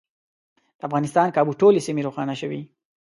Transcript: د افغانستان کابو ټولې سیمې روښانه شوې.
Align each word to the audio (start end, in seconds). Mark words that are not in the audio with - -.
د 0.77 0.79
افغانستان 0.87 1.27
کابو 1.35 1.57
ټولې 1.61 1.85
سیمې 1.87 2.01
روښانه 2.07 2.35
شوې. 2.41 2.61